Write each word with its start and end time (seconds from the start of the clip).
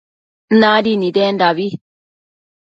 Nadi 0.59 0.93
nidendabi 1.01 1.67